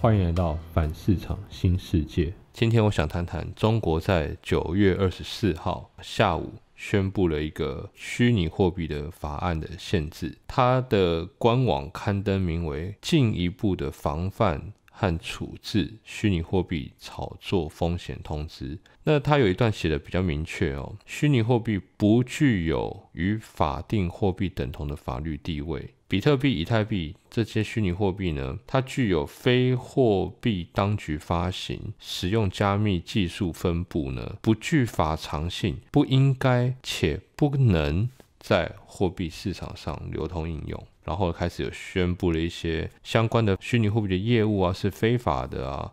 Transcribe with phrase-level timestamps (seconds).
[0.00, 2.32] 欢迎来到反市场新世界。
[2.52, 14.72] 今天我想谈谈中国在九月二十四号下午宣布了一个虚拟货币的法案的限制，它的官网刊登名为“进一步的防范”。
[14.98, 25.90] 和处置虚拟货币炒作风险通知，那它有一段写的比较明确哦，虚拟货币不具有与法定货币等同的法律地位。
[26.08, 38.08] 比特币、以太币这些虚拟货币呢，它具有非货币当局发行、使用加密技术分布呢，不具法偿性，不应该且不能
[38.40, 40.86] 在货币市场上流通应用。
[41.06, 45.92] 然后开始有宣布了一些相关的虚拟货币的业务啊是非法的啊，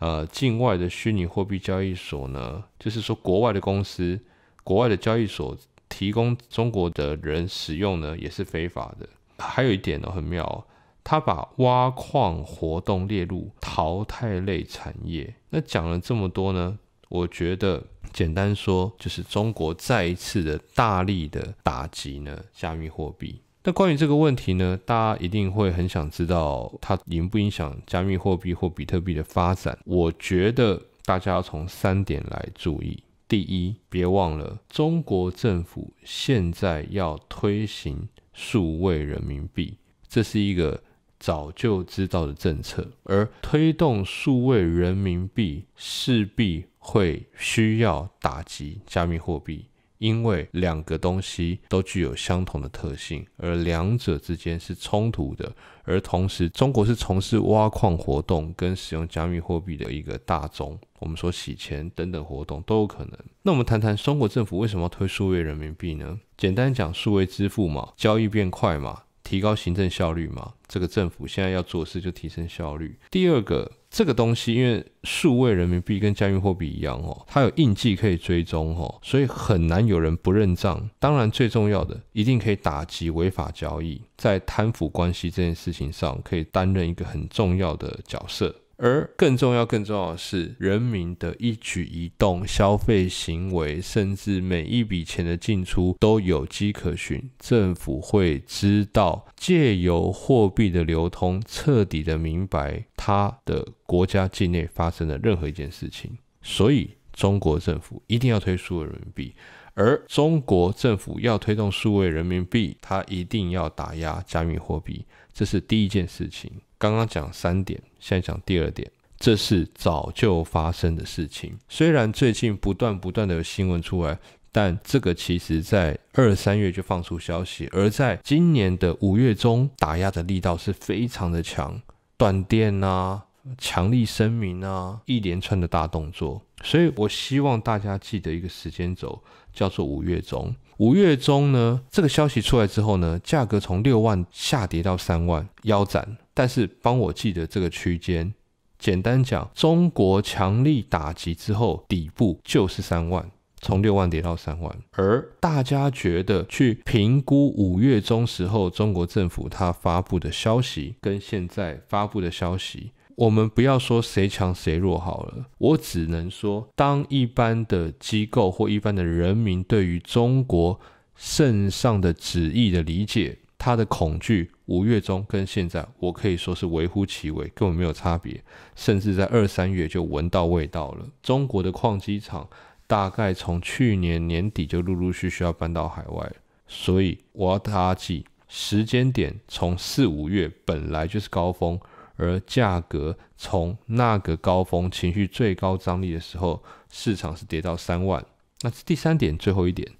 [0.00, 4.18] 呃，境外的虚拟货币交易所呢，就是说国外的公司、
[4.64, 5.56] 国外的交易所
[5.88, 9.08] 提供中国的人使用呢也是非法的。
[9.38, 10.66] 还有一点呢很妙，
[11.04, 15.32] 他把挖矿活动列入淘汰类产业。
[15.50, 16.76] 那讲了这么多呢，
[17.08, 23.40] 我觉得简单说就是中国再一次的大力的打击呢加密货币。
[23.64, 29.78] 那关于这个问题呢，大家一定会很想知道它影不影响加密货币或比特币的发展。
[29.84, 33.02] 我觉得大家要从三点来注意。
[33.26, 39.76] 第一，别忘了中国政府现在要推行数位人民币，
[40.08, 40.80] 这是一个
[41.18, 42.90] 早就知道的政策。
[43.02, 49.66] 而推动数位人民币势必会需要打击加密货币。
[49.98, 55.52] 因为两个东西都具有相同的特性，而两者之间是冲突的。
[55.84, 63.12] 而同时，中国是从事挖矿活动跟使用加密货币的一个大宗，我们说洗钱等等活动都有可能。
[63.42, 66.18] 那我们谈谈中国政府为什么要推数位人民币呢？
[66.36, 69.04] 简单讲，数位支付嘛，交易变快嘛。
[69.28, 72.98] 提高行政效率嘛，这个政府现在要做事就提升效率。
[73.10, 80.88] 第二个，这个东西因为数位人民币跟加密货币一样哦，它有印记可以追踪哦，所以很难有人不认账。
[80.98, 88.54] 当然，最重要的一定可以打击违法交易，在贪腐关系这件事情上可以担任一个很重要的角色。
[88.80, 97.28] 而更重要、更重要的是，人民的一举一动、消费行为，甚至每一笔钱的进出都有迹可循。
[97.40, 106.16] 政府会知道，借由货币的流通，彻底的明白他的国家境内发生的任何一件事情。
[106.40, 109.34] 所以，中国政府一定要推出人民币，
[109.78, 116.50] 而中国政府要推动数位人民币，它一定要打压加密货币，这是第一件事情。
[116.76, 118.90] 刚刚讲三点，现在讲第二点，
[119.20, 121.56] 这是早就发生的事情。
[121.68, 124.18] 虽然最近不断不断的有新闻出来，
[124.50, 131.80] 但这个其实在二三月就放出消息，而在今年的五月中，打压的力道是非常的强，
[132.16, 136.42] 断电啊，强力声明啊，一连串的大动作。
[136.64, 139.22] 所以我希望大家记得一个时间轴，
[139.58, 140.54] 叫做五月中。
[140.76, 146.16] 五月中呢，这个消息出来之后呢，价格从六万下跌到三万，腰斩。
[146.32, 148.32] 但是帮我记得这个区间，
[148.78, 153.28] 简单讲，中国强力打击之后，底部就是三万，
[153.60, 154.72] 从六万跌到三万。
[154.92, 170.78] 而大家觉得去评估五月中时候中国政府它发布的消息，跟现在发布的消息，我们不要说谁强谁弱好了，我只能说，当一般的机构或一般的人民对于中国
[171.16, 173.38] 圣上的旨意的理解。
[173.60, 178.40] 他的恐惧，五月中跟现在，我可以说是微乎其微，根本没有差别，
[178.76, 181.04] 甚至在二三月就闻到味道了。
[181.20, 182.48] 中国的矿机厂
[182.86, 186.32] 大概从去年年底就陆陆续续要搬到海外，
[186.68, 191.80] 所以我要大家记时间点，从四五月本来就是高峰，
[192.18, 198.22] 而价格从那个高峰情绪最高张力的时候，市场是跌到三万。
[198.60, 199.90] 那第三点，最后一点。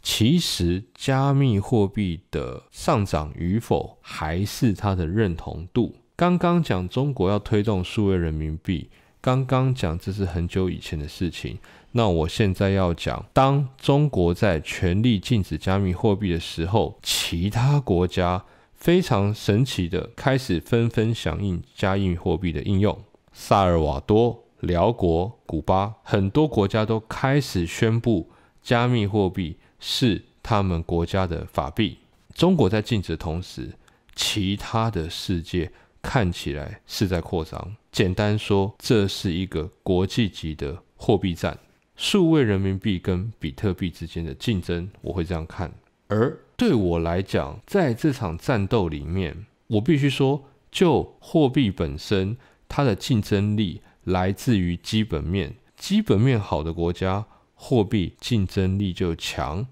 [0.00, 5.96] 其实，加密货币的上涨与否，还是它的认同度。
[6.14, 8.88] 刚刚讲中国要推动数位人民币，
[9.20, 11.58] 刚刚讲这是很久以前的事情。
[11.92, 18.44] 那我现在要讲，当中国在全力禁止加密货币的时候，其他国家
[18.76, 22.98] 非常神奇的开始纷纷响应加密货币的应用。
[23.32, 28.30] 萨尔瓦多、辽国、古巴，很多国家都开始宣布
[28.62, 29.56] 加密货币。
[29.78, 31.98] 是他们国家的法币。
[32.34, 33.70] 中国在禁止的同时，
[34.14, 35.70] 其他的世界
[36.00, 37.76] 看起来是在扩张。
[37.92, 41.58] 简单说，这是一个国际级的货币战，
[41.94, 45.70] 数位人民币跟比特币之间的竞争，我会这样看。
[46.08, 52.36] 而对我来讲，在这场战斗里面，我必须说，就货币本身
[52.68, 59.66] 它的竞争力来自于基本面，基本面好的国家，货币竞争力就强。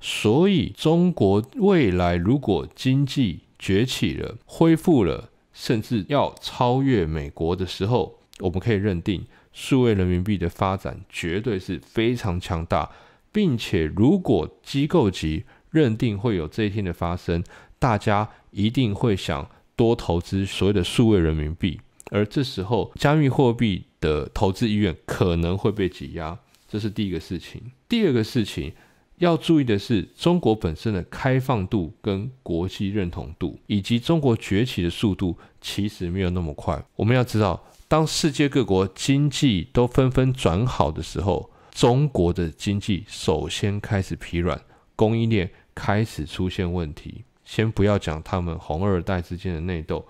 [0.00, 12.90] 所以，中国未来如果经济崛起了、恢复了，甚至要超越美国的时候，我们可以认定，数位人民币的发展绝对是非常强大，
[13.32, 15.44] 并且如果机构级
[15.76, 17.44] 认定会有这一天的发生，
[17.78, 19.46] 大家一定会想
[19.76, 21.78] 多投资所谓的数位人民币，
[22.10, 27.60] 而这时候加密货币的投资意愿可能会被挤压，这是第一个事情。
[27.86, 28.72] 第二个事情。
[29.18, 36.84] 要注意的是，中国本身的开放度跟国际认同度，以及中国崛起的速度，其实没有那么快。
[36.96, 44.60] 我们要知道，当世界各国经济都纷纷转好的时候，中国的经济首先开始疲软，
[44.94, 47.22] 供应链开始出现问题。
[47.44, 50.04] 先不要讲他们红二代之间的内斗，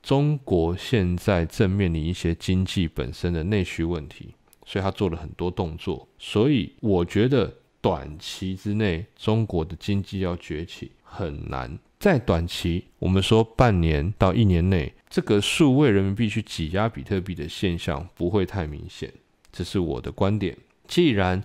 [0.00, 4.34] 中国现在正面临一些经济本身的内需问题，
[4.64, 6.06] 所以他做了很多动作。
[6.16, 7.52] 所以我觉得。
[7.78, 11.78] 短期之内，中国的经济要崛起很难。
[12.00, 19.12] 在短期，我们说半年到一年内，这个数位人民币去挤压比特币的现象不会太明显，
[19.52, 20.56] 这是我的观点。
[20.88, 21.40] 既然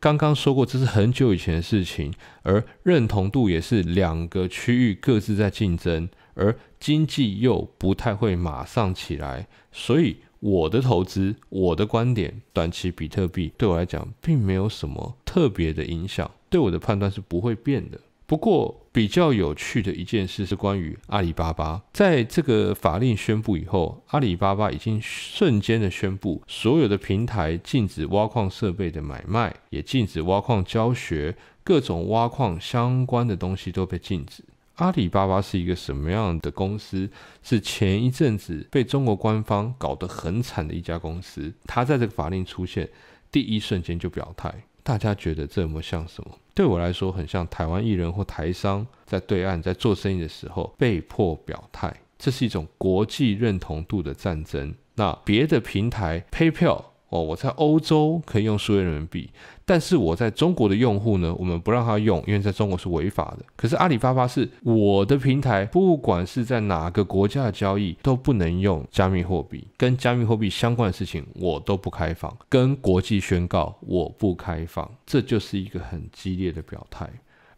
[0.00, 2.12] 刚刚说过这是很久以前的事情，
[2.42, 10.18] 而认同度也是两个区域各自在竞争，而经济又不太会马上起来，所以。
[10.40, 17.98] 我的投资，我的观点，短期比特币对我来讲并没有什么特别的影响，对我的判断是不会变的。
[18.28, 31.34] 不过比较有趣的一件事是关于阿里巴巴，在这个法令宣布以后，阿里巴巴已经瞬间的宣布，所有的平台禁止挖矿设备的买卖，也禁止挖矿教学，
[31.64, 34.44] 各种挖矿相关的东西都被禁止。
[34.74, 37.08] 阿里巴巴是一个什么样的公司？
[37.42, 41.50] 是前一阵子被中国官方搞得很惨的一家公司。
[41.64, 42.90] 它在这个法令出现
[43.32, 46.30] 第一瞬间就表态，大家觉得这么像什么？
[46.54, 54.74] 对我来说，很像台湾艺人或台商在对岸在做生意的时候被迫表态，这是一种国际认同度的战争。
[54.94, 56.84] 那别的平台 PayPal。
[57.10, 59.30] 哦，我在欧洲可以用数位人民币，
[59.64, 63.44] 但是我在中国的用户呢，我们不让他用，因为在中国是违法的。
[63.56, 77.08] 可是阿里巴巴是我的平台，不管是在哪个国家的交易都不能用加密货币，跟加密货币相关的事情我都不开放，跟国际宣告我不开放，这就是一个很激烈的表态。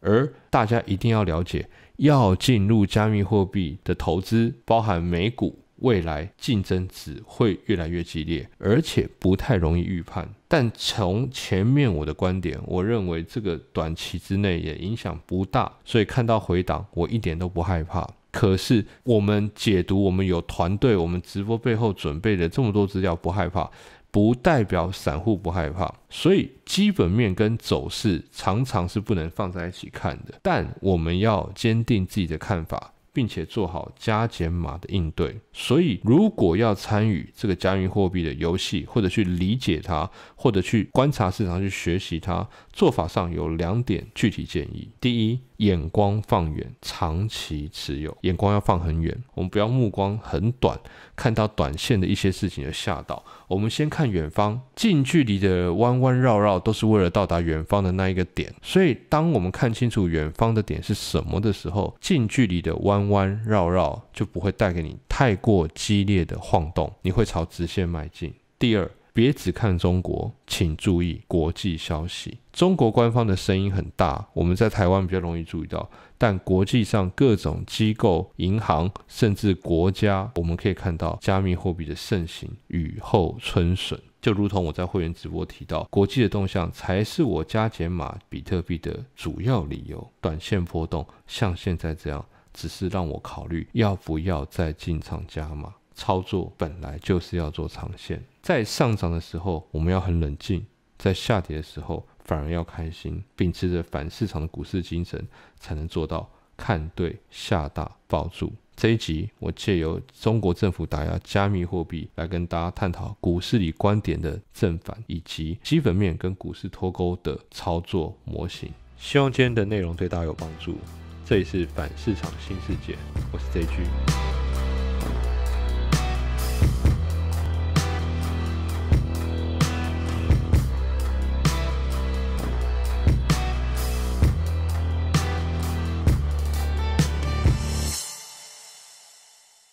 [0.02, 5.58] 而大家一定要了解，要进入加密货币的投资，包含美股。
[5.80, 10.28] 未来竞争只会越来越激烈，而且不太容易预判。
[10.48, 18.08] 但从前面我的观点，我认为这个短期之内也影响不大，所以看到回档，我一点都不害怕。
[18.32, 23.68] 可是我们解读，我们有团队，我们直播背后准备的这么多资料，不害怕，
[24.12, 25.92] 不代表散户不害怕。
[26.08, 32.92] 所以基本面跟走势常常是不能放在一起看的，但我们要坚定自己的看法。
[33.12, 44.88] 并且做好加减码的应对，所以如果要参与这个加密货币的游戏，或者去理解它，或者去观察市场去学习它，做法上有两点具体建议。
[45.00, 50.78] 第一，眼光放远，长期持有，眼光要放很远，我们不要目光很短，
[51.14, 53.22] 看到短线的一些事情就吓到。
[53.46, 58.52] 我们先看远方，近距离的弯弯绕绕都是为了到达远方的那一个点。
[58.62, 68.32] 所以，当我们看清楚远方的点是什么的时候，近距离的弯弯绕绕就不会带给你太过激烈的晃动，你会朝直线迈进。
[68.58, 68.90] 第二。
[69.12, 72.38] 别只看中国，请注意国际消息。
[72.52, 75.88] 中国官方的声音很大，我们在台湾比较容易注意到，
[76.18, 84.00] 但国际上各种机构、银行甚至国家，我们可以看到加密货币的盛行，雨后春笋。
[84.20, 90.12] 就如同我在会员直播提到，国际的动向才是我加减码比特币的主要理由。
[90.20, 95.72] 短线波动像现在这样，只是让我考虑要不要再进场加码。
[96.00, 98.24] 操作本来就是要做长线。
[98.40, 100.62] 在上涨的时候，我们要很冷静；
[100.96, 105.22] 在下跌的时候，反而要开心，秉持着反市场的股市精神，
[105.58, 106.26] 才能做到
[106.56, 108.50] 看对、下大、抱住。
[108.74, 118.72] 这一集，我借由中国政府打压加密货币，来跟大家探讨股市里观点的正反，以及基本面跟股市脱钩的操作模型。
[118.96, 120.78] 希望今天的内容对大家有帮助。
[121.26, 122.96] 这里是反市场新世界，
[123.30, 124.29] 我是 J G。